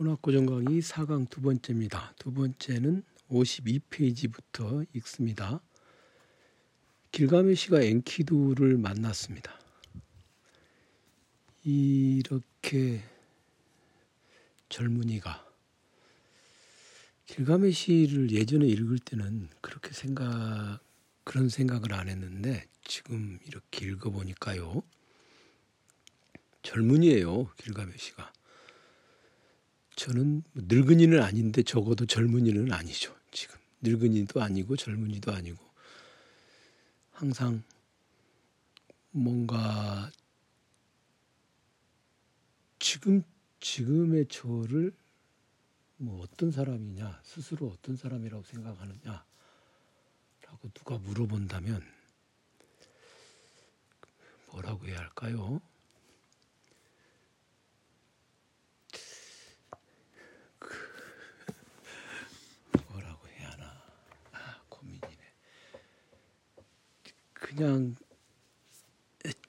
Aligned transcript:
문학고정 0.00 0.46
강의 0.46 0.80
4강 0.80 1.28
두 1.28 1.42
번째입니다. 1.42 2.14
두 2.18 2.32
번째는 2.32 3.02
52페이지부터 3.28 4.86
읽습니다. 4.94 5.60
길가메시가 7.12 7.82
엔키두를 7.82 8.78
만났습니다. 8.78 9.60
이렇게 11.64 13.02
젊은이가 14.70 15.46
길가메시를 17.26 18.30
예전에 18.30 18.66
읽을 18.68 19.00
때는 19.00 19.50
그렇게 19.60 19.92
생각 19.92 20.80
그런 21.24 21.50
생각을 21.50 21.92
안 21.92 22.08
했는데 22.08 22.66
지금 22.84 23.38
이렇게 23.44 23.84
읽어보니까요. 23.84 24.82
젊은이에요, 26.62 27.50
길가메시가. 27.58 28.39
저는 30.00 30.42
뭐 30.54 30.64
늙은이는 30.66 31.22
아닌데 31.22 31.62
적어도 31.62 32.06
젊은이는 32.06 32.72
아니죠. 32.72 33.14
지금 33.30 33.58
늙은이도 33.82 34.40
아니고 34.40 34.74
젊은이도 34.76 35.30
아니고 35.30 35.62
항상 37.12 37.62
뭔가 39.10 40.10
지금 42.78 43.22
지금의 43.60 44.28
저를 44.30 44.94
뭐 45.98 46.22
어떤 46.22 46.50
사람이냐 46.50 47.20
스스로 47.22 47.68
어떤 47.68 47.94
사람이라고 47.94 48.42
생각하느냐라고 48.44 49.20
누가 50.72 50.96
물어본다면 50.96 51.82
뭐라고 54.46 54.86
해야 54.86 54.96
할까요? 54.96 55.60
그냥 67.60 67.94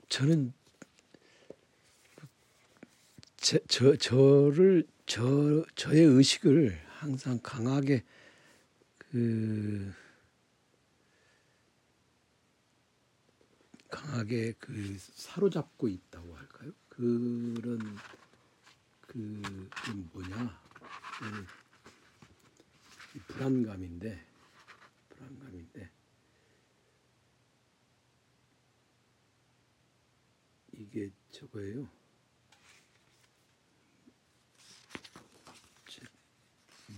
저는 0.10 0.52
저, 3.38 3.58
저 3.70 3.96
저를 3.96 4.86
저 5.06 5.64
저의 5.76 6.02
의식을 6.02 6.78
항상 6.90 7.40
강하게 7.42 8.04
그 8.98 9.94
강하게 13.90 14.54
그 14.60 14.98
사로잡고 15.00 15.88
있다고 15.88 16.36
할까요? 16.36 16.72
그런 16.90 17.98
그, 19.08 19.70
그 19.70 19.92
뭐냐 20.12 20.60
그 23.14 23.20
불안감인데 23.28 24.26
불안감인데 25.10 25.92
이게 30.74 31.12
저거예요. 31.32 31.88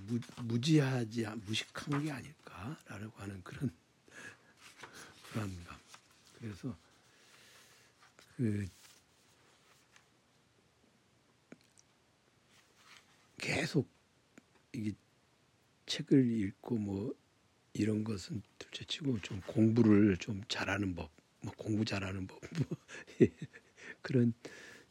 무, 0.07 0.19
무지하지 0.43 1.25
무식한 1.45 2.03
게 2.03 2.11
아닐까라고 2.11 3.19
하는 3.19 3.43
그런 3.43 3.69
불안감. 5.23 5.77
그래서 6.39 6.77
그 8.37 8.67
계속 13.37 13.89
이게 14.73 14.93
책을 15.85 16.25
읽고 16.41 16.77
뭐 16.77 17.13
이런 17.73 18.03
것은 18.03 18.41
둘째치고 18.59 19.21
좀 19.21 19.41
공부를 19.47 20.17
좀 20.17 20.41
잘하는 20.47 20.95
법, 20.95 21.09
뭐 21.41 21.53
공부 21.57 21.83
잘하는 21.85 22.27
법, 22.27 22.39
뭐 22.57 22.77
그런 24.01 24.33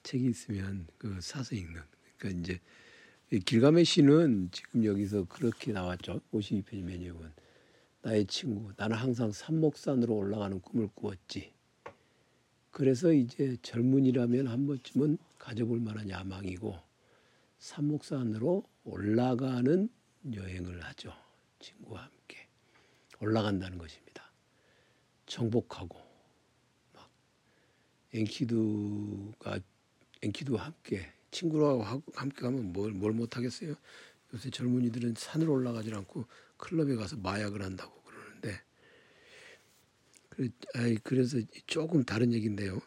책이 0.02 0.26
있으면 0.26 0.86
그 0.98 1.20
사서 1.20 1.54
읽는. 1.54 1.80
그러니까 2.18 2.40
이제 2.40 2.60
길가메시는 3.44 4.50
지금 4.52 4.84
여기서 4.84 5.24
그렇게 5.24 5.72
나왔죠. 5.72 6.20
52페이지 6.32 6.82
메뉴은 6.82 7.32
나의 8.02 8.26
친구, 8.26 8.72
나는 8.76 8.96
항상 8.96 9.30
산목산으로 9.30 10.14
올라가는 10.14 10.60
꿈을 10.60 10.88
꾸었지. 10.94 11.52
그래서 12.72 13.12
이제 13.12 13.56
젊은이라면 13.62 14.48
한 14.48 14.66
번쯤은 14.66 15.18
가져볼 15.38 15.78
만한 15.80 16.08
야망이고 16.08 16.76
산목산으로 17.58 18.64
올라가는 18.84 19.88
여행을 20.32 20.84
하죠. 20.84 21.12
친구와 21.60 22.03
함께 22.03 22.48
올라간다는 23.20 23.78
것입니다. 23.78 24.31
정복하고 25.26 26.00
엔키두가 28.12 29.60
엔키두와 30.20 30.66
함께 30.66 31.10
친구랑 31.31 32.03
함께 32.15 32.43
가면 32.43 32.72
뭘, 32.72 32.93
뭘 32.93 33.12
못하겠어요? 33.12 33.75
요새 34.34 34.50
젊은이들은 34.50 35.14
산으로 35.16 35.53
올라가지 35.53 35.93
않고 35.93 36.26
클럽에 36.59 36.94
가서 36.97 37.16
마약을 37.16 37.62
한다고 37.62 38.03
그러는데 38.03 38.62
그래서 41.03 41.38
조금 41.66 42.04
다른 42.04 42.32
얘기인데요. 42.32 42.81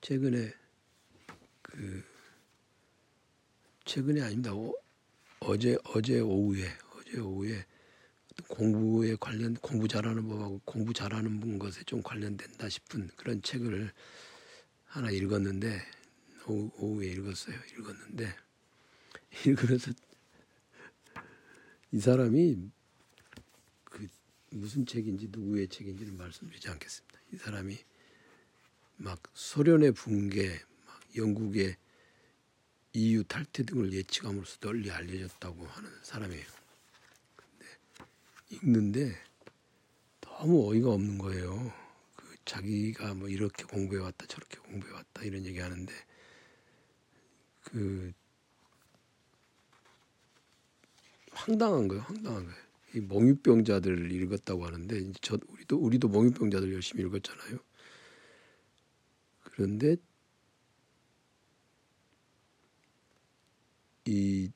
최근에 0.00 0.52
그 1.62 2.04
최근에 3.88 4.20
아닙니다. 4.20 4.52
어, 4.52 4.70
어제 5.40 5.78
어제 5.84 6.20
오후에 6.20 6.68
어제 6.94 7.20
오후에 7.20 7.64
공부에 8.46 9.16
관련 9.18 9.54
공부 9.54 9.88
잘하는 9.88 10.28
법하고 10.28 10.60
공부 10.66 10.92
잘하는 10.92 11.40
분 11.40 11.58
것에 11.58 11.82
좀 11.84 12.02
관련된다 12.02 12.68
싶은 12.68 13.08
그런 13.16 13.40
책을 13.40 13.90
하나 14.84 15.10
읽었는데 15.10 15.80
오후, 16.46 16.70
오후 16.76 17.02
에 17.02 17.06
읽었어요. 17.12 17.56
읽었는데 17.78 18.36
읽으면서 19.46 19.92
이 21.90 21.98
사람이 21.98 22.70
그 23.84 24.06
무슨 24.50 24.84
책인지 24.84 25.28
누구의 25.30 25.68
책인지는 25.68 26.14
말씀드리지 26.18 26.68
않겠습니다. 26.68 27.20
이 27.32 27.36
사람이 27.36 27.78
막 28.96 29.22
소련의 29.32 29.92
붕괴, 29.92 30.60
막 30.84 31.00
영국의 31.16 31.78
EU 32.98 33.22
탈퇴 33.24 33.62
등을 33.62 33.92
예측함으로써 33.92 34.58
널리 34.58 34.90
알려졌다고 34.90 35.64
하는 35.64 35.90
사람이에요. 36.02 36.44
읽는데 38.50 39.14
너무 40.20 40.68
어이가 40.70 40.90
없는 40.90 41.18
거예요. 41.18 41.72
그 42.16 42.36
자기가 42.44 43.14
뭐 43.14 43.28
이렇게 43.28 43.64
공부해 43.64 44.02
왔다 44.02 44.26
저렇게 44.26 44.58
공부해 44.58 44.92
왔다 44.92 45.22
이런 45.22 45.44
얘기 45.46 45.60
하는데 45.60 45.92
그 47.64 48.12
황당한 51.30 51.86
거예요. 51.86 52.02
황당한 52.02 52.46
거예요. 52.46 52.58
이 52.94 53.00
몽유병자들 53.00 54.10
읽었다고 54.10 54.66
하는데 54.66 55.12
저 55.20 55.38
우리도 55.46 55.76
우리도 55.76 56.08
몽유병자들 56.08 56.72
열심히 56.72 57.04
읽었잖아요. 57.04 57.58
그런데 59.44 59.96
이 64.08 64.50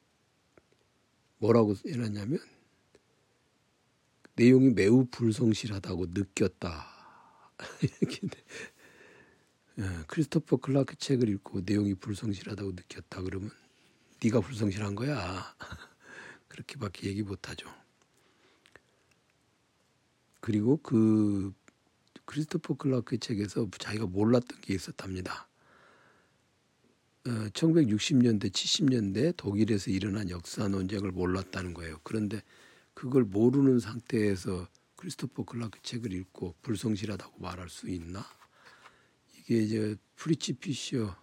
뭐라고 1.37 1.75
해놨냐면 1.87 2.39
내용이 4.35 4.71
매우 4.71 5.05
불성실하다고 5.11 6.07
느꼈다. 6.07 6.87
이렇게 8.01 8.29
예, 9.79 9.85
크리스토퍼 10.07 10.57
클라크 10.57 10.97
책을 10.97 11.29
읽고 11.29 11.61
내용이 11.67 11.95
불성실하다고 11.95 12.71
느꼈다 12.73 13.21
그러면 13.23 13.51
네가 14.25 14.41
불성실한 14.41 14.95
거야. 14.95 15.55
그렇게밖에 16.49 17.09
얘기 17.09 17.23
못하죠. 17.23 17.69
그리고 20.41 20.79
그 20.79 21.53
크리스토퍼 22.25 22.75
클라크 22.79 23.19
책에서 23.19 23.69
자기가 23.79 24.07
몰랐던 24.07 24.63
게 24.63 24.73
있었답니다. 24.73 25.47
어, 27.25 27.31
1960년대, 27.53 28.51
70년대 28.51 29.37
독일에서 29.37 29.91
일어난 29.91 30.29
역사 30.29 30.67
논쟁을 30.67 31.13
몰랐다는 31.13 31.73
거예요. 31.73 32.01
그런데 32.03 32.43
그걸 32.95 33.23
모르는 33.25 33.79
상태에서 33.79 34.69
크리스토퍼 34.97 35.45
클라크 35.45 35.79
책을 35.83 36.13
읽고 36.13 36.57
불성실하다고 36.63 37.39
말할 37.39 37.69
수 37.69 37.89
있나? 37.89 38.25
이게 39.39 39.59
이제 39.63 39.97
프리츠 40.17 40.55
피셔 40.55 41.17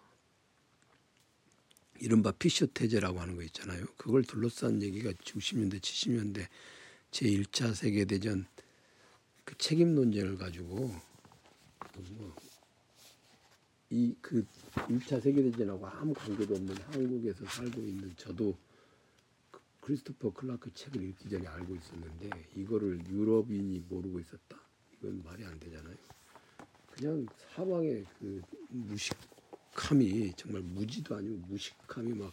이른바 2.00 2.31
피셔 2.31 2.66
테제라고 2.66 3.19
하는 3.19 3.36
거 3.36 3.44
있잖아요. 3.44 3.86
그걸 3.98 4.24
둘러싼 4.24 4.81
얘기가 4.81 5.12
60년대, 5.12 5.81
70년대 5.81 6.48
제 7.12 7.25
1차 7.25 7.74
세계 7.74 8.06
대전 8.06 8.48
그 9.44 9.57
책임 9.57 9.96
논쟁을 9.96 10.38
가지고 10.38 10.96
뭐 12.12 12.36
이 13.91 14.15
그 14.21 14.45
1차 14.74 15.21
세계대전하고 15.21 15.88
아무 15.88 16.13
관계도 16.13 16.56
없는 16.56 16.77
한국에서 16.77 17.45
살고 17.45 17.81
있는 17.81 18.15
저도 18.18 18.56
그 19.51 19.59
크리스토퍼 19.81 20.31
클라크 20.31 20.71
책을 20.74 21.01
읽기 21.01 21.30
전에 21.30 21.47
알고 21.47 21.75
있었는데 21.75 22.30
이거를 22.56 23.03
유럽인이 23.07 23.80
모르고 23.89 24.19
있었다. 24.19 24.59
이건 24.94 25.24
말이 25.24 25.44
안 25.44 25.59
되잖아요. 25.59 25.95
그냥 26.91 27.25
사방에 27.56 28.03
그 28.19 28.41
무식함이 28.69 30.33
정말 30.36 30.62
무지도 30.62 31.15
아니고 31.15 31.38
무식함이 31.47 32.13
막 32.13 32.31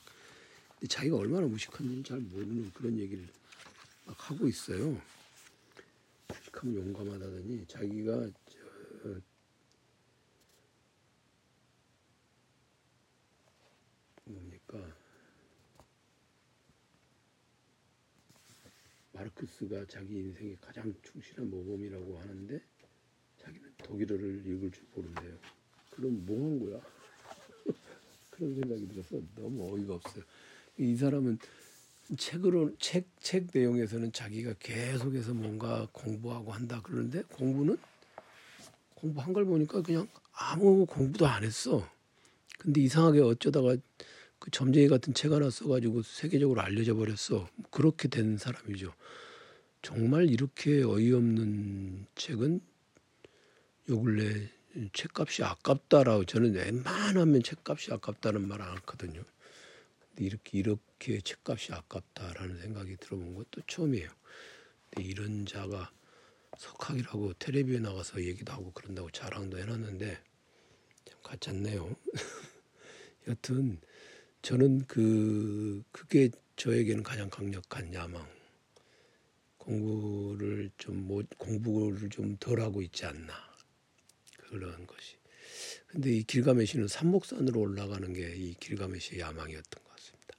자기가 0.86 1.16
얼마나 1.16 1.46
무식한지는 1.46 2.04
잘 2.04 2.18
모르는 2.20 2.70
그런 2.72 2.98
얘기를 2.98 3.26
막 4.04 4.30
하고 4.30 4.46
있어요. 4.46 5.00
무식하면 6.28 6.76
용감하다더니 6.76 7.66
자기가 7.66 8.30
저 8.46 9.20
뭡니까 14.24 14.78
마르크스가 19.16 19.86
자기 19.88 20.18
인생의 20.18 20.58
가장 20.60 20.94
충실한 21.02 21.48
모범이라고 21.48 22.18
하는데 22.18 22.60
자기는 23.38 23.72
독일어를 23.78 24.42
읽을 24.46 24.70
줄 24.70 24.84
모른대요. 24.94 25.38
그럼 25.90 26.24
뭐 26.26 26.36
한 26.38 26.58
거야? 26.60 26.80
그런 28.30 28.54
생각이 28.54 28.88
들어서 28.88 29.20
너무 29.34 29.74
어이가 29.74 29.94
없어요. 29.94 30.22
이 30.78 30.94
사람은 30.96 31.38
책으로 32.18 32.76
책, 32.78 33.06
책 33.20 33.46
내용에서는 33.52 34.12
자기가 34.12 34.54
계속해서 34.60 35.32
뭔가 35.34 35.88
공부하고 35.92 36.52
한다 36.52 36.80
그러는데 36.82 37.22
공부는 37.22 37.78
공부한 38.94 39.32
걸 39.32 39.44
보니까 39.46 39.82
그냥 39.82 40.06
아무 40.32 40.84
공부도 40.86 41.26
안 41.26 41.42
했어. 41.42 41.88
근데 42.58 42.82
이상하게 42.82 43.20
어쩌다가 43.20 43.76
그 44.38 44.50
점쟁이 44.50 44.88
같은 44.88 45.14
책 45.14 45.32
하나 45.32 45.50
써가지고 45.50 46.02
세계적으로 46.02 46.60
알려져 46.60 46.94
버렸어. 46.94 47.48
그렇게 47.70 48.08
된 48.08 48.38
사람이죠. 48.38 48.92
정말 49.82 50.28
이렇게 50.30 50.82
어이없는 50.82 52.06
책은 52.14 52.60
요 53.90 54.00
근래 54.02 54.50
책값이 54.92 55.42
아깝다라고 55.44 56.24
저는 56.26 56.54
웬만하면 56.54 57.42
책값이 57.42 57.92
아깝다는 57.92 58.46
말 58.48 58.60
안 58.62 58.76
하거든요. 58.78 59.22
근데 60.10 60.24
이렇게 60.24 60.58
이렇게 60.58 61.20
책값이 61.20 61.72
아깝다라는 61.72 62.60
생각이 62.60 62.96
들어본 62.98 63.34
것도 63.36 63.62
처음이에요. 63.66 64.10
근데 64.90 65.08
이런 65.08 65.46
자가 65.46 65.90
석학이라고 66.58 67.34
텔레비에 67.34 67.80
나가서 67.80 68.22
얘기도 68.24 68.52
하고 68.52 68.72
그런다고 68.72 69.10
자랑도 69.10 69.58
해놨는데 69.58 70.22
참 71.40 71.56
않네요. 71.56 71.96
여튼 73.28 73.80
저는 74.46 74.86
그 74.86 75.82
그게 75.90 76.30
저에게는 76.54 77.02
가장 77.02 77.28
강력한 77.28 77.92
야망. 77.92 78.24
공부를 79.58 80.70
좀 80.78 81.08
못, 81.08 81.28
공부를 81.36 82.08
좀 82.10 82.36
덜하고 82.36 82.80
있지 82.82 83.06
않나 83.06 83.34
그런 84.36 84.86
것이. 84.86 85.16
근데 85.88 86.12
이 86.12 86.22
길가메시는 86.22 86.86
산목산으로 86.86 87.58
올라가는 87.58 88.12
게 88.12 88.36
이 88.36 88.54
길가메시의 88.60 89.20
야망이었던 89.20 89.82
것 89.82 89.96
같습니다. 89.96 90.36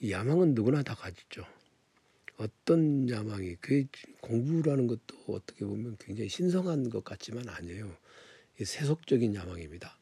이 0.00 0.12
야망은 0.12 0.54
누구나 0.54 0.82
다 0.82 0.94
가지죠. 0.94 1.44
어떤 2.38 3.06
야망이 3.10 3.56
그 3.56 3.84
공부라는 4.22 4.86
것도 4.86 5.14
어떻게 5.28 5.66
보면 5.66 5.98
굉장히 5.98 6.30
신성한 6.30 6.88
것 6.88 7.04
같지만 7.04 7.50
아니에요. 7.50 7.98
세속적인 8.64 9.34
야망입니다. 9.34 9.98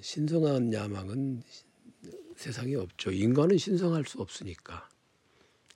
신성한 0.00 0.72
야망은 0.72 1.42
세상에 2.36 2.74
없죠. 2.74 3.10
인간은 3.10 3.58
신성할 3.58 4.04
수 4.04 4.20
없으니까 4.20 4.88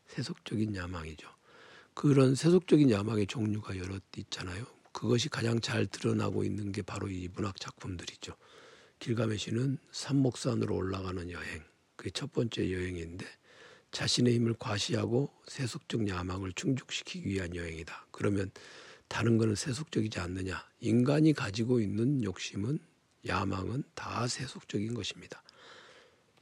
세속적인 0.08 0.74
야망이죠. 0.74 1.28
그런 1.94 2.34
세속적인 2.34 2.90
야망의 2.90 3.26
종류가 3.26 3.78
여러 3.78 3.98
있잖아요. 4.16 4.66
그것이 4.92 5.28
가장 5.28 5.60
잘 5.60 5.86
드러나고 5.86 6.44
있는 6.44 6.72
게 6.72 6.82
바로 6.82 7.08
이 7.08 7.28
문학 7.34 7.58
작품들이죠. 7.60 8.34
길가메시는 8.98 9.78
산목산으로 9.92 10.74
올라가는 10.74 11.30
여행. 11.30 11.62
그게 11.96 12.10
첫 12.10 12.32
번째 12.32 12.72
여행인데 12.72 13.26
자신의 13.90 14.34
힘을 14.34 14.54
과시하고 14.58 15.32
세속적 15.48 16.08
야망을 16.08 16.52
충족시키기 16.52 17.28
위한 17.28 17.54
여행이다. 17.54 18.06
그러면 18.10 18.50
다른 19.08 19.38
거는 19.38 19.54
세속적이지 19.54 20.18
않느냐? 20.18 20.62
인간이 20.80 21.32
가지고 21.32 21.80
있는 21.80 22.22
욕심은 22.22 22.78
야망은 23.26 23.84
다 23.94 24.26
세속적인 24.26 24.94
것입니다. 24.94 25.42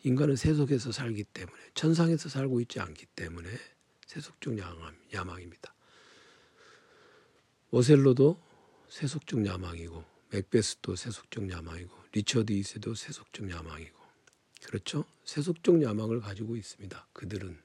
인간은 0.05 0.37
세속에서 0.37 0.93
살기 0.93 1.25
때문에 1.25 1.59
천상에서 1.73 2.29
살고 2.29 2.61
있지 2.61 2.79
않기 2.79 3.07
때문에 3.17 3.49
세속적 4.07 4.59
야망, 4.59 4.95
야망 5.15 5.41
입니다. 5.41 5.75
오셀로도 7.71 8.39
세속적 8.91 9.45
야망이고 9.47 10.05
맥베스도 10.31 10.95
세속적 10.95 11.51
야망이고 11.51 11.91
리처드 12.13 12.53
이세도 12.53 12.95
세속적 12.95 13.51
야망이고 13.51 13.99
그렇죠? 14.67 15.05
세속적 15.25 15.83
야망을 15.83 16.21
가지고 16.21 16.57
있습니다. 16.57 17.09
그들은 17.15 17.59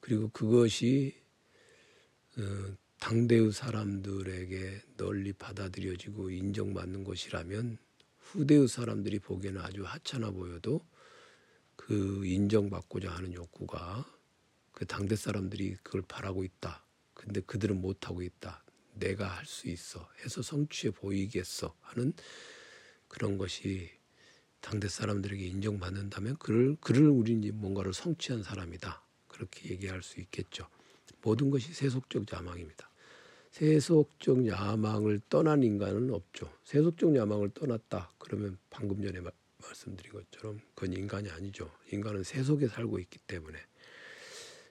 그리고 0.00 0.30
그것이 0.30 1.14
어, 2.38 2.76
당대의 2.98 3.52
사람들에게 3.52 4.82
널리 4.96 5.34
받아들여지고 5.34 6.30
인정받는 6.30 7.04
것이라면 7.04 7.76
후대의 8.18 8.68
사람들이 8.68 9.18
보기에는 9.18 9.60
아주 9.60 9.84
하찮아 9.84 10.30
보여도 10.30 10.80
그 11.86 12.24
인정받고자 12.24 13.10
하는 13.10 13.34
욕구가 13.34 14.06
그 14.70 14.86
당대 14.86 15.16
사람들이 15.16 15.74
그걸 15.82 16.02
바라고 16.02 16.44
있다. 16.44 16.84
근데 17.12 17.40
그들은 17.40 17.80
못하고 17.80 18.22
있다. 18.22 18.62
내가 18.94 19.26
할 19.26 19.44
수 19.44 19.68
있어. 19.68 20.08
해서 20.24 20.42
성취해 20.42 20.92
보이겠어. 20.92 21.74
하는 21.80 22.12
그런 23.08 23.36
것이 23.36 23.90
당대 24.60 24.88
사람들에게 24.88 25.44
인정받는다면 25.44 26.36
그를, 26.36 26.76
그를 26.80 27.08
우리는 27.08 27.50
뭔가를 27.52 27.92
성취한 27.92 28.44
사람이다. 28.44 29.04
그렇게 29.26 29.70
얘기할 29.70 30.04
수 30.04 30.20
있겠죠. 30.20 30.68
모든 31.20 31.50
것이 31.50 31.74
세속적 31.74 32.32
야망입니다. 32.32 32.88
세속적 33.50 34.46
야망을 34.46 35.20
떠난 35.28 35.64
인간은 35.64 36.14
없죠. 36.14 36.48
세속적 36.62 37.16
야망을 37.16 37.50
떠났다. 37.50 38.12
그러면 38.18 38.56
방금 38.70 39.02
전에 39.02 39.20
말씀드린 39.62 40.12
것처럼 40.12 40.60
그건 40.74 40.92
인간이 40.92 41.30
아니죠. 41.30 41.70
인간은 41.90 42.22
세속에 42.22 42.68
살고 42.68 42.98
있기 43.00 43.18
때문에 43.26 43.58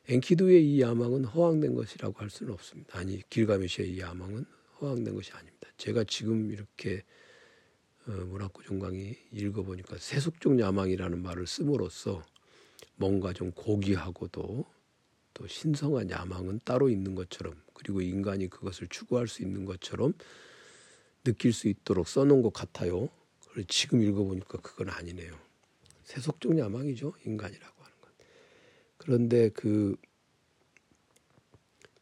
엔키두의 0.07 0.65
이 0.65 0.81
야망은 0.81 1.25
허황된 1.25 1.75
것이라고 1.75 2.19
할 2.19 2.29
수는 2.29 2.53
없습니다. 2.53 2.97
아니 2.97 3.21
길가메시의 3.29 3.91
이 3.91 3.99
야망은 3.99 4.45
허황된 4.79 5.13
것이 5.15 5.31
아닙니다. 5.31 5.67
제가 5.77 6.03
지금 6.05 6.51
이렇게 6.51 7.03
어, 8.07 8.11
문학구 8.11 8.63
종강이 8.63 9.15
읽어보니까 9.31 9.97
세속적 9.99 10.59
야망이라는 10.59 11.21
말을 11.21 11.45
씀으로써 11.45 12.23
뭔가 12.95 13.31
좀 13.31 13.51
고귀하고도 13.51 14.65
또 15.33 15.47
신성한 15.47 16.09
야망은 16.09 16.61
따로 16.65 16.89
있는 16.89 17.15
것처럼 17.15 17.55
그리고 17.73 18.01
인간이 18.01 18.47
그것을 18.47 18.87
추구할 18.87 19.27
수 19.27 19.43
있는 19.43 19.65
것처럼 19.65 20.13
느낄 21.23 21.53
수 21.53 21.67
있도록 21.67 22.07
써놓은 22.07 22.41
것 22.41 22.51
같아요. 22.53 23.09
지금 23.67 24.01
읽어보니까 24.01 24.59
그건 24.59 24.89
아니네요. 24.89 25.33
세속적 26.03 26.57
야망이죠 26.57 27.13
인간이라고 27.25 27.83
하는 27.83 28.01
건. 28.01 28.11
그런데 28.97 29.49
그 29.49 29.95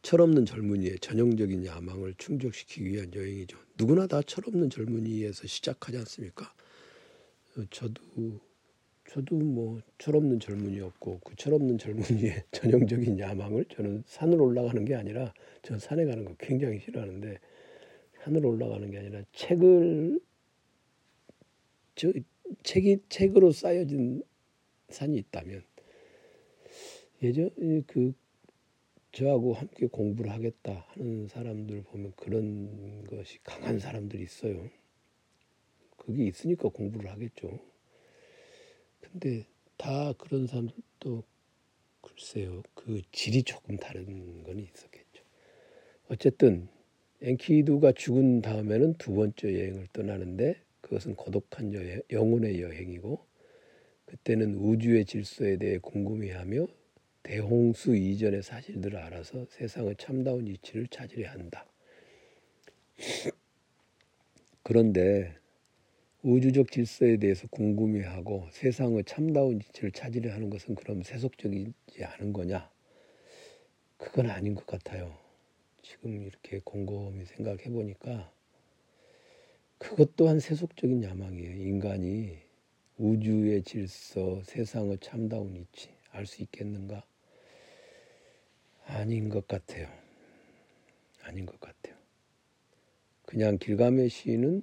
철없는 0.02 0.46
젊은이의 0.46 0.98
전형적인 1.00 1.66
야망을 1.66 2.14
충족시키기 2.16 2.88
위한 2.88 3.12
여행이죠. 3.14 3.58
누구나 3.78 4.06
다 4.06 4.22
철없는 4.22 4.70
젊은이에서 4.70 5.46
시작하지 5.46 5.98
않습니까? 5.98 6.52
어, 7.56 7.64
저도 7.70 8.40
저도 9.08 9.36
뭐 9.36 9.80
철없는 9.98 10.38
젊은이였고 10.38 11.20
그 11.24 11.34
철없는 11.36 11.78
젊은이의 11.78 12.44
전형적인 12.52 13.18
야망을 13.18 13.66
저는 13.74 14.04
산을 14.06 14.40
올라가는 14.40 14.84
게 14.84 14.94
아니라 14.94 15.34
저 15.62 15.78
산에 15.78 16.04
가는 16.04 16.24
거 16.24 16.34
굉장히 16.38 16.78
싫어하는데 16.80 17.38
산을 18.22 18.46
올라가는 18.46 18.88
게 18.90 18.98
아니라 18.98 19.22
책을 19.32 20.20
저 22.00 22.10
책이 22.62 22.96
책으로 23.10 23.52
쌓여진 23.52 24.22
산이 24.88 25.18
있다면 25.18 25.62
예전 27.22 27.50
그 27.86 28.14
저하고 29.12 29.52
함께 29.52 29.84
공부를 29.84 30.30
하겠다 30.30 30.86
하는 30.88 31.28
사람들 31.28 31.82
보면 31.82 32.14
그런 32.16 33.04
것이 33.04 33.38
강한 33.42 33.78
사람들이 33.78 34.22
있어요. 34.22 34.70
그게 35.98 36.24
있으니까 36.24 36.70
공부를 36.70 37.10
하겠죠. 37.10 37.60
근데 39.00 39.44
다 39.76 40.14
그런 40.14 40.46
사람들도 40.46 41.22
글쎄요. 42.00 42.62
그 42.72 43.02
질이 43.12 43.42
조금 43.42 43.76
다른 43.76 44.42
건 44.42 44.58
있었겠죠. 44.58 45.22
어쨌든 46.08 46.66
엔키두가 47.20 47.92
죽은 47.92 48.40
다음에는 48.40 48.94
두 48.94 49.12
번째 49.12 49.52
여행을 49.52 49.88
떠나는데 49.92 50.62
그것은 50.80 51.14
고독한 51.14 51.72
여행, 51.74 52.02
영혼의 52.10 52.60
여행이고 52.60 53.24
그때는 54.06 54.54
우주의 54.54 55.04
질서에 55.04 55.56
대해 55.56 55.78
궁금해하며 55.78 56.66
대홍수 57.22 57.94
이전의 57.94 58.42
사실들을 58.42 58.98
알아서 58.98 59.46
세상의 59.50 59.96
참다운 59.98 60.46
이치를 60.48 60.88
찾으려 60.88 61.30
한다. 61.30 61.66
그런데 64.62 65.36
우주적 66.22 66.70
질서에 66.70 67.16
대해서 67.16 67.46
궁금해하고 67.48 68.48
세상의 68.52 69.04
참다운 69.04 69.58
이치를 69.58 69.92
찾으려 69.92 70.32
하는 70.32 70.50
것은 70.50 70.74
그럼 70.74 71.02
세속적이지 71.02 72.04
않은 72.04 72.32
거냐? 72.32 72.70
그건 73.96 74.30
아닌 74.30 74.54
것 74.54 74.66
같아요. 74.66 75.16
지금 75.82 76.22
이렇게 76.22 76.60
곰곰이 76.64 77.24
생각해 77.26 77.64
보니까 77.70 78.32
그것 79.80 80.14
또한 80.14 80.38
세속적인 80.40 81.02
야망이에요. 81.02 81.56
인간이 81.56 82.38
우주의 82.98 83.62
질서, 83.62 84.42
세상의 84.44 84.98
참다운 85.00 85.56
이치 85.56 85.88
알 86.10 86.26
수 86.26 86.42
있겠는가? 86.42 87.02
아닌 88.84 89.30
것 89.30 89.48
같아요. 89.48 89.88
아닌 91.22 91.46
것 91.46 91.58
같아요. 91.58 91.96
그냥 93.24 93.56
길가메시는 93.56 94.62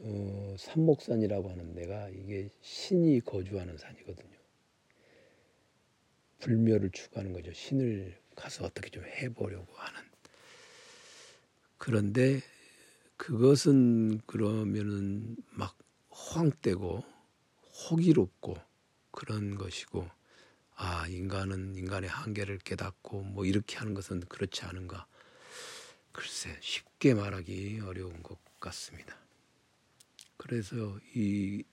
어, 0.00 0.54
삼목산이라고 0.56 1.50
하는 1.50 1.74
데가 1.74 2.08
이게 2.10 2.50
신이 2.60 3.20
거주하는 3.22 3.76
산이거든요. 3.78 4.38
불멸을 6.38 6.90
추구하는 6.92 7.32
거죠. 7.32 7.52
신을 7.52 8.16
가서 8.36 8.64
어떻게 8.64 8.90
좀 8.90 9.04
해보려고 9.04 9.74
하는. 9.74 10.00
그런데 11.78 12.40
그것은 13.18 14.20
그러면은 14.26 15.36
막 15.50 15.76
호황되고 16.10 17.04
호기롭고 17.90 18.56
그런 19.10 19.56
것이고 19.56 20.08
아 20.76 21.06
인간은 21.08 21.74
인간의 21.74 22.08
한계를 22.08 22.58
깨닫고 22.58 23.22
뭐 23.24 23.44
이렇게 23.44 23.76
하는 23.76 23.92
것은 23.92 24.20
그렇지 24.20 24.62
않은가 24.62 25.06
글쎄 26.12 26.56
쉽게 26.60 27.14
말하기 27.14 27.80
어려운 27.84 28.22
것 28.22 28.38
같습니다. 28.60 29.16
그래서 30.36 30.98
이 31.14 31.64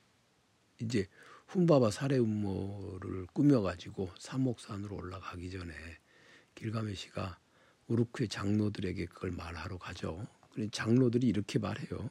이제 0.82 1.08
훈바바 1.48 1.92
살해 1.92 2.18
음모를 2.18 3.28
꾸며가지고 3.28 4.12
삼목산으로 4.18 4.96
올라가기 4.96 5.52
전에 5.52 5.74
길가메시가 6.56 7.40
우르크의 7.88 8.30
장로들에게 8.30 9.06
그걸 9.06 9.32
말하러 9.32 9.78
가죠. 9.78 10.28
장로들이 10.72 11.28
이렇게 11.28 11.60
말해요. 11.60 12.10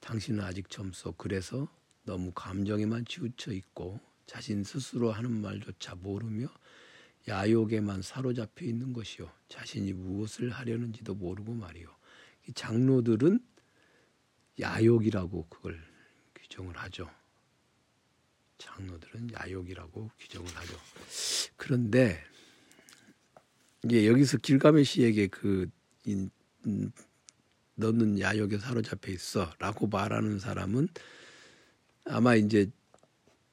당신은 0.00 0.42
아직 0.42 0.70
젊소. 0.70 1.12
그래서 1.12 1.68
너무 2.04 2.32
감정에만 2.32 3.04
치우쳐 3.04 3.52
있고 3.52 4.00
자신 4.26 4.64
스스로 4.64 5.12
하는 5.12 5.40
말조차 5.40 5.94
모르며 5.96 6.48
야욕에만 7.28 8.02
사로잡혀 8.02 8.64
있는 8.64 8.92
것이요. 8.92 9.30
자신이 9.48 9.92
무엇을 9.92 10.50
하려는지도 10.50 11.14
모르고 11.14 11.54
말이요. 11.54 11.88
장로들은 12.54 13.40
야욕이라고 14.58 15.46
그걸 15.48 15.80
규정을 16.34 16.76
하죠. 16.76 17.10
장로들은 18.58 19.32
야욕이라고 19.32 20.10
규정을 20.18 20.48
하죠. 20.48 20.76
그런데 21.56 22.22
이게 23.84 24.06
여기서 24.06 24.38
길가메시에게 24.38 25.28
그 25.28 25.70
인, 26.04 26.30
음, 26.66 26.92
너는 27.80 28.20
야욕에 28.20 28.58
사로잡혀 28.58 29.12
있어라고 29.12 29.88
말하는 29.88 30.38
사람은 30.38 30.88
아마 32.04 32.36
이제 32.36 32.70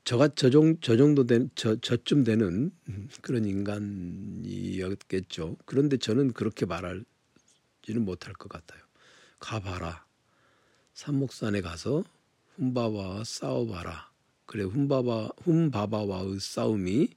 저가 0.04 0.30
저, 0.36 0.50
정, 0.50 0.80
저 0.80 0.96
정도 0.96 1.26
된 1.26 1.50
저, 1.56 1.76
저쯤 1.76 2.24
되는 2.24 2.72
그런 3.22 3.46
인간이었겠죠. 3.46 5.58
그런데 5.66 5.98
저는 5.98 6.34
그렇게 6.34 6.66
말할지는 6.66 8.06
못할 8.06 8.34
것 8.34 8.50
같아요. 8.50 8.82
가봐라. 9.40 10.06
산목산에 10.94 11.62
가서 11.62 12.04
훈바바와 12.56 13.24
싸워봐라. 13.24 14.12
그래 14.46 14.64
훈바바 14.64 15.30
훈바바와의 15.44 16.40
싸움이 16.40 17.10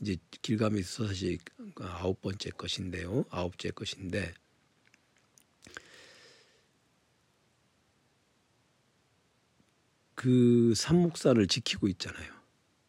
이제 0.00 0.16
길가메시 0.42 0.90
서사시 0.90 1.38
아홉 1.80 2.20
번째 2.20 2.50
것인데요. 2.50 3.24
아홉째 3.30 3.70
것인데 3.70 4.34
그 10.26 10.72
산목산을 10.74 11.46
지키고 11.46 11.86
있잖아요. 11.86 12.28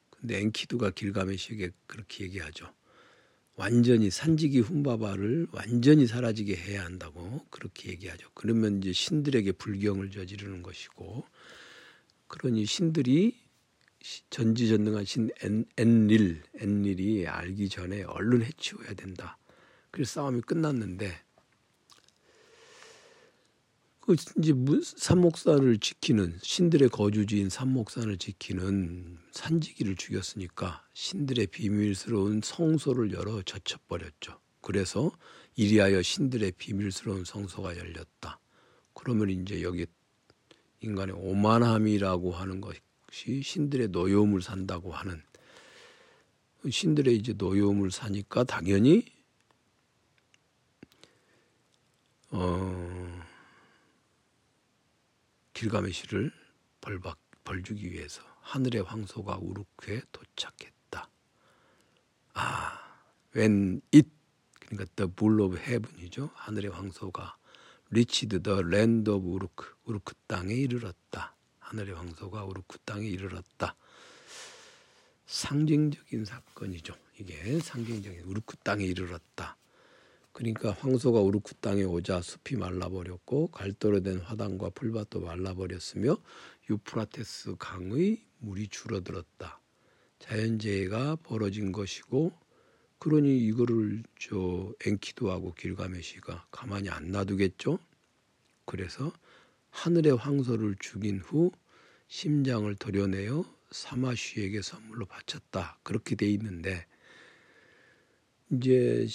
근데 0.09 0.39
엔키두가 0.39 0.89
길가메시에게 0.89 1.69
그렇게 1.85 2.23
얘기하죠. 2.23 2.73
완전히 3.53 4.09
산지기 4.09 4.61
훈바바를 4.61 5.49
완전히 5.51 6.07
사라지게 6.07 6.55
해야 6.55 6.83
한다고 6.83 7.45
그렇게 7.51 7.91
얘기하죠. 7.91 8.27
그러면 8.33 8.79
이제 8.79 8.91
신들에게 8.91 9.51
불경을 9.51 10.09
저지르는 10.09 10.63
것이고 10.63 11.25
그러니 12.27 12.65
신들이 12.65 13.37
전지전능한 14.31 15.05
신 15.05 15.29
엔, 15.43 15.65
엔릴 15.77 16.41
엔릴이 16.55 17.27
알기 17.27 17.69
전에 17.69 18.01
얼른 18.01 18.41
해치워야 18.45 18.95
된다. 18.95 19.37
그래서 19.91 20.21
싸움이 20.21 20.41
끝났는데 20.41 21.13
그 24.07 24.15
이제 24.37 24.53
산목산을 24.95 25.79
지키는 25.79 26.39
신들의 26.41 26.87
거주지인 26.87 27.49
산목산을 27.49 28.17
지키는 28.17 29.17
산지기를 29.33 29.97
죽였으니까 29.97 30.87
신들의 30.93 31.47
비밀스러운 31.47 32.39
성소를 32.41 33.11
열어 33.11 33.41
젖혀버렸죠. 33.41 34.39
그래서 34.61 35.11
이리하여 35.57 36.01
신들의 36.01 36.53
비밀스러운 36.53 37.25
성소가 37.25 37.75
열렸다. 37.75 38.39
그러면 38.93 39.29
이제 39.29 39.61
여기 39.61 39.85
인간의 40.79 41.13
오만함이라고 41.13 42.31
하는 42.31 42.61
것이 42.61 43.41
신들의 43.43 43.89
노여움을 43.89 44.41
산다고 44.41 44.93
하는 44.93 45.21
신들의 46.69 47.13
이제 47.13 47.33
노여움을 47.33 47.91
사니까 47.91 48.45
당연히 48.45 49.03
어 52.29 52.96
길가메시를 55.57 56.31
벌받 56.81 57.17
벌주기 57.43 57.91
위해서 57.91 58.21
하늘의 58.41 58.83
황소가 58.83 59.39
우르크에 59.41 60.03
도착했다. 60.11 61.09
아, 62.35 63.01
when 63.35 63.81
it 63.91 64.07
그러니까 64.59 64.85
the 64.95 65.11
bull 65.11 65.41
of 65.41 65.57
heaven이죠. 65.57 66.29
하늘의 66.35 66.69
황소가 66.69 67.37
reached 67.89 68.39
the 68.43 68.59
land 68.59 69.09
of 69.09 69.27
우르크 69.27 69.75
우르크 69.85 70.13
땅에 70.27 70.53
이르렀다. 70.53 71.35
하늘의 71.59 71.95
황소가 71.95 72.45
우르크 72.45 72.77
땅에 72.85 73.07
이르렀다. 73.07 73.75
상징적인 75.25 76.25
사건이죠. 76.25 76.93
이게 77.19 77.59
상징적인 77.59 78.19
우르크 78.25 78.57
땅에 78.57 78.85
이르렀다. 78.85 79.57
그러니까 80.37 80.71
황소가 80.71 81.19
우르크 81.21 81.55
땅에 81.55 81.81
오자 81.81 82.21
숲이 82.21 82.57
말라버렸고 82.57 83.47
갈도로 83.47 84.01
된 84.01 84.19
화단과 84.19 84.69
풀밭도 84.69 85.21
말라버렸으며 85.21 86.15
유프라테스 86.69 87.55
강의 87.57 88.23
물이 88.37 88.67
줄어들었다. 88.67 89.59
자연재해가 90.19 91.15
벌어진 91.23 91.71
것이고 91.71 92.31
그러니 92.99 93.35
이거를 93.47 94.03
저 94.19 94.71
엔키도하고 94.85 95.55
길가메시가 95.55 96.49
가만히 96.51 96.89
안 96.89 97.09
놔두겠죠. 97.09 97.79
그래서 98.65 99.11
하늘의 99.71 100.17
황소를 100.17 100.75
죽인 100.79 101.19
후 101.19 101.51
심장을 102.09 102.75
도려내어 102.75 103.43
사마쉬에게 103.71 104.61
선물로 104.61 105.07
바쳤다. 105.07 105.79
그렇게 105.81 106.15
돼 106.15 106.29
있는데 106.29 106.85
이제 108.51 109.07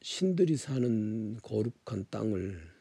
신들이 0.00 0.56
사는 0.56 1.36
거룩한 1.38 2.06
땅을 2.10 2.78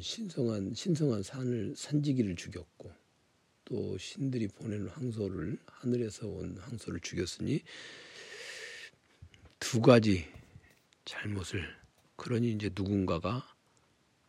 신성한 0.00 0.74
신성한 0.74 1.22
산을 1.22 1.74
산지기를 1.76 2.36
죽였고 2.36 2.92
또 3.64 3.98
신들이 3.98 4.48
보내는 4.48 4.88
황소를 4.88 5.58
하늘에서 5.66 6.26
온 6.26 6.56
황소를 6.56 7.00
죽였으니 7.00 7.62
두 9.60 9.80
가지 9.80 10.26
잘못을 11.04 11.66
그러니 12.16 12.52
이제 12.52 12.70
누군가가 12.74 13.54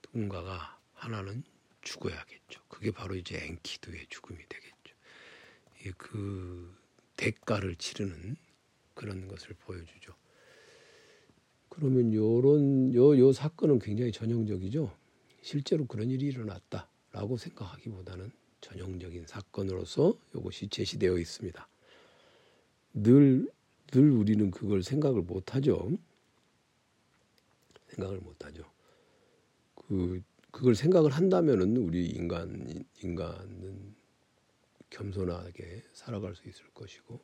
누군가가 0.06 0.80
하나는 0.94 1.44
죽어야겠죠. 1.82 2.62
그게 2.68 2.92
바로 2.92 3.16
이제 3.16 3.38
엔키두의 3.38 4.08
죽음이 4.10 4.40
되겠죠. 4.48 4.96
그 5.98 6.76
대가를 7.18 7.76
치르는 7.76 8.36
그런 8.94 9.28
것을 9.28 9.54
보여주죠. 9.56 10.16
그러면 11.74 12.14
요런 12.14 12.94
요, 12.94 13.18
요 13.18 13.34
사건은 13.34 13.80
굉장히 13.80 14.12
전형적이죠. 14.12 14.96
실제로 15.42 15.88
그런 15.88 16.12
일이 16.12 16.28
일어났다라고 16.28 17.38
생각하기보다는 17.38 18.32
전형적인 18.62 19.26
사건으로서 19.26 20.16
이것이 20.36 20.68
제시되어 20.68 21.18
있습니다. 21.18 21.68
늘, 22.94 23.52
늘 23.88 24.12
우리는 24.12 24.52
그걸 24.52 24.84
생각을 24.84 25.24
못 25.24 25.56
하죠. 25.56 25.92
생각을 27.88 28.20
못 28.20 28.46
하죠. 28.46 28.64
그 29.74 30.22
그걸 30.52 30.76
생각을 30.76 31.10
한다면은 31.10 31.76
우리 31.78 32.06
인간 32.06 32.86
인간은 33.02 33.96
겸손하게 34.92 35.82
살아갈 35.94 36.36
수 36.36 36.48
있을 36.48 36.66
것이고 36.76 37.20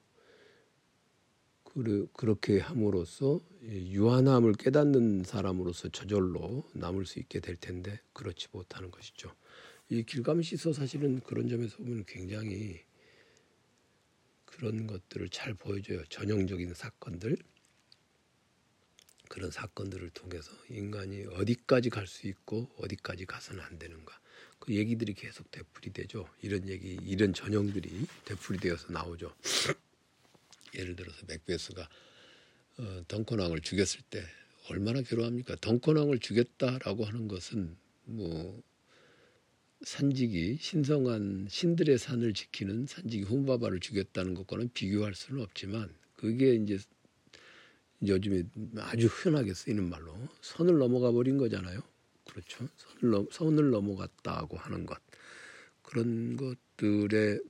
그렇게 2.13 2.59
함으로써 2.59 3.39
유한함을 3.63 4.53
깨닫는 4.53 5.23
사람으로서 5.23 5.89
저절로 5.89 6.63
남을 6.73 7.05
수 7.05 7.19
있게 7.19 7.39
될 7.39 7.55
텐데 7.55 7.99
그렇지 8.13 8.47
못하는 8.51 8.91
것이죠. 8.91 9.33
이 9.89 10.03
길가메시서 10.03 10.73
사실은 10.73 11.19
그런 11.21 11.47
점에서 11.47 11.77
보면 11.77 12.05
굉장히 12.05 12.81
그런 14.45 14.87
것들을 14.87 15.29
잘 15.29 15.53
보여줘요. 15.53 16.03
전형적인 16.09 16.73
사건들 16.73 17.37
그런 19.29 19.51
사건들을 19.51 20.09
통해서 20.09 20.51
인간이 20.69 21.23
어디까지 21.25 21.89
갈 21.91 22.07
수 22.07 22.27
있고 22.27 22.69
어디까지 22.77 23.25
가서는 23.25 23.63
안 23.63 23.77
되는가 23.77 24.19
그 24.57 24.73
얘기들이 24.73 25.13
계속 25.13 25.49
되풀이되죠. 25.51 26.27
이런 26.41 26.67
얘기 26.67 26.97
이런 27.03 27.33
전형들이 27.33 28.07
되풀이되어서 28.25 28.91
나오죠. 28.91 29.33
예를 30.75 30.95
들어서 30.95 31.25
맥베스가 31.27 31.89
어, 32.77 33.03
덩컨왕을 33.07 33.61
죽였을 33.61 34.01
때 34.09 34.23
얼마나 34.69 35.01
괴로합니까? 35.01 35.55
덩컨왕을 35.61 36.19
죽였다라고 36.19 37.05
하는 37.05 37.27
것은 37.27 37.75
뭐 38.05 38.61
산직이 39.81 40.57
신성한 40.59 41.47
신들의 41.49 41.97
산을 41.97 42.33
지키는 42.33 42.85
산직이 42.85 43.23
훈바바를 43.23 43.79
죽였다는 43.79 44.33
것과는 44.33 44.71
비교할 44.73 45.15
수는 45.15 45.41
없지만 45.41 45.93
그게 46.15 46.55
이제 46.55 46.77
요즘에 48.05 48.43
아주 48.77 49.07
흔하게 49.07 49.53
쓰이는 49.53 49.89
말로 49.89 50.15
선을 50.41 50.77
넘어가 50.77 51.11
버린 51.11 51.37
거잖아요. 51.37 51.81
그렇죠. 52.25 52.67
선을, 52.77 53.11
넘, 53.11 53.27
선을 53.31 53.71
넘어갔다고 53.71 54.57
하는 54.57 54.85
것 54.85 54.99
그런 55.81 56.37
것들의 56.37 57.41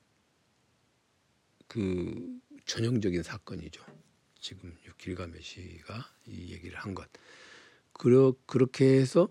그 1.67 2.39
전형적인 2.69 3.23
사건이죠. 3.23 3.83
지금 4.39 4.77
길가메시가 4.99 6.05
이 6.27 6.53
얘기를 6.53 6.77
한 6.77 6.93
것. 6.93 7.09
그러, 7.93 8.35
그렇게 8.45 8.99
해서 8.99 9.27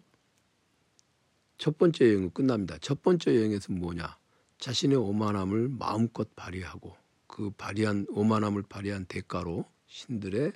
첫 1.56 1.78
번째 1.78 2.06
여행은 2.06 2.32
끝납니다. 2.32 2.78
첫 2.80 3.00
번째 3.00 3.36
여행에서 3.36 3.72
뭐냐? 3.72 4.18
자신의 4.58 4.98
오만함을 4.98 5.68
마음껏 5.68 6.34
발휘하고 6.34 6.96
그 7.28 7.50
발휘한 7.50 8.06
오만함을 8.08 8.64
발휘한 8.68 9.04
대가로 9.06 9.64
신들의 9.86 10.52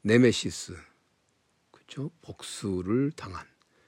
네메시스 0.00 0.76
그렇죠? 1.70 2.10
복수를 2.22 3.12
당한 3.12 3.46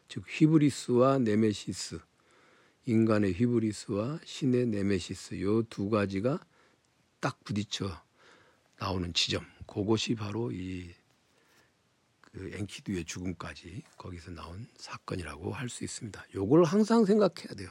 즉 0.09 0.25
히브리스와 0.29 1.19
네메시스 1.21 1.99
인간의 2.85 3.33
히브리스와 3.33 4.21
신의 4.23 4.67
네메시스 4.67 5.41
요 5.41 5.63
두 5.63 5.89
가지가 5.89 6.41
딱 7.23 7.43
부딪혀 7.45 7.89
나오는 8.79 9.15
지점 9.15 9.47
그것이 9.67 10.15
바로 10.15 10.53
이 10.53 10.93
그 12.33 12.51
엔키두의 12.55 13.05
죽음까지 13.05 13.83
거기서 13.99 14.31
나온 14.31 14.67
사건이라고 14.79 15.53
할 15.53 15.69
수 15.69 15.85
있습니다. 15.85 16.25
요걸 16.35 16.65
항상 16.65 17.05
생각해야 17.05 17.55
돼요. 17.57 17.69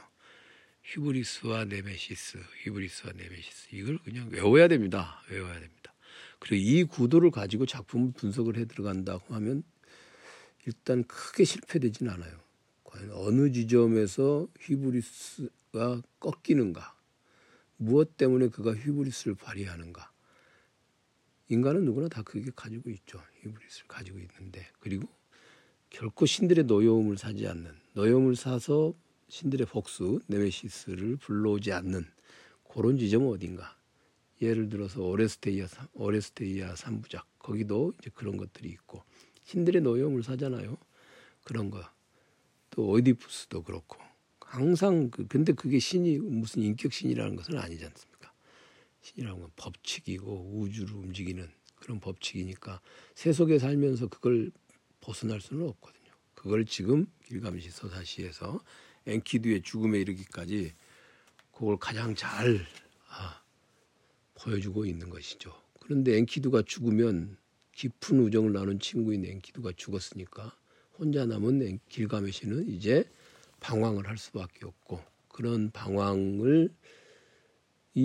히브리스와 0.84 1.64
네메시스, 1.64 2.38
히브리스와 2.64 3.12
네메시스 3.12 3.68
이걸 3.72 3.98
그냥 3.98 4.28
외워야 4.30 4.68
됩니다. 4.68 5.20
외워야 5.28 5.54
됩니다. 5.58 5.92
그리고 6.38 6.56
이 6.56 6.84
구도를 6.84 7.30
가지고 7.30 7.66
작품 7.66 8.12
분석을 8.12 8.56
해 8.56 8.64
들어간다고 8.64 9.34
하면 9.34 9.64
일단 10.64 11.02
크게 11.04 11.44
실패되진 11.44 12.08
않아요. 12.08 12.40
과연 12.84 13.10
어느 13.14 13.50
지점에서 13.50 14.46
히브리스가 14.60 16.02
꺾이는가? 16.20 16.96
무엇 17.84 18.16
때문에 18.16 18.48
그가 18.48 18.74
히브리스를 18.74 19.34
발휘하는가? 19.34 20.12
인간은 21.48 21.84
누구나 21.84 22.08
다 22.08 22.22
그게 22.22 22.50
가지고 22.54 22.90
있죠. 22.90 23.20
히브리스를 23.42 23.88
가지고 23.88 24.18
있는데 24.20 24.66
그리고 24.78 25.08
결코 25.90 26.24
신들의 26.24 26.64
노여움을 26.64 27.18
사지 27.18 27.46
않는 27.46 27.72
노여움을 27.94 28.36
사서 28.36 28.94
신들의 29.28 29.66
복수 29.66 30.20
네메시스를 30.28 31.16
불러오지 31.16 31.72
않는 31.72 32.06
그런 32.72 32.98
지점은 32.98 33.28
어딘가? 33.28 33.76
예를 34.40 34.68
들어서 34.68 35.02
오레스테이아 35.02 35.66
오레스테이아 35.94 36.76
삼부작 36.76 37.26
거기도 37.38 37.92
이제 37.98 38.10
그런 38.14 38.36
것들이 38.36 38.68
있고 38.70 39.02
신들의 39.44 39.82
노여움을 39.82 40.22
사잖아요. 40.22 40.76
그런 41.42 41.70
거. 41.70 41.82
또 42.70 42.88
오이디푸스도 42.88 43.62
그렇고 43.64 43.98
항상 44.52 45.08
그 45.08 45.26
근데 45.26 45.54
그게 45.54 45.78
신이 45.78 46.18
무슨 46.18 46.62
인격 46.62 46.92
신이라는 46.92 47.36
것은 47.36 47.56
아니지 47.56 47.86
않습니까? 47.86 48.34
신이라는 49.00 49.40
건 49.40 49.50
법칙이고 49.56 50.58
우주를 50.58 50.94
움직이는 50.94 51.48
그런 51.76 51.98
법칙이니까 52.00 52.82
세속에 53.14 53.58
살면서 53.58 54.08
그걸 54.08 54.50
벗어날 55.00 55.40
수는 55.40 55.66
없거든요. 55.68 56.12
그걸 56.34 56.66
지금 56.66 57.06
길가메시 57.24 57.70
서사시에서 57.70 58.62
엔키두의 59.06 59.62
죽음에 59.62 60.00
이르기까지 60.00 60.74
그걸 61.50 61.78
가장 61.78 62.14
잘 62.14 62.60
아, 63.08 63.42
보여주고 64.34 64.84
있는 64.84 65.08
것이죠. 65.08 65.54
그런데 65.80 66.18
엔키두가 66.18 66.64
죽으면 66.66 67.38
깊은 67.72 68.20
우정을 68.20 68.52
나눈 68.52 68.78
친구인 68.78 69.24
엔키두가 69.24 69.72
죽었으니까 69.76 70.54
혼자 70.98 71.24
남은 71.24 71.80
길가메시는 71.88 72.68
이제 72.68 73.10
방황을 73.62 74.08
할 74.08 74.18
수밖에 74.18 74.66
없고 74.66 75.00
그런 75.28 75.70
방황을 75.70 76.74
이, 77.94 78.02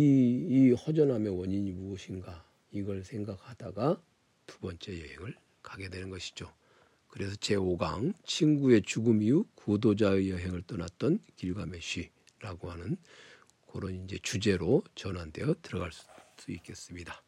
이 0.50 0.72
허전함의 0.72 1.38
원인이 1.38 1.72
무엇인가 1.74 2.46
이걸 2.72 3.04
생각하다가 3.04 4.02
두 4.46 4.60
번째 4.60 5.00
여행을 5.00 5.36
가게 5.62 5.90
되는 5.90 6.10
것이죠. 6.10 6.54
그래서 7.08 7.36
제5강 7.36 8.14
친구의 8.24 8.84
죽음 8.84 9.22
이후 9.22 9.46
구도자의 9.56 10.30
여행을 10.30 10.64
떠났던 10.64 11.20
길가메시라고 11.36 12.70
하는 12.72 12.98
그런 13.72 14.04
이제 14.06 14.18
주제로 14.22 14.84
전환되어 14.96 15.56
들어갈 15.62 15.92
수 15.92 16.52
있겠습니다. 16.52 17.22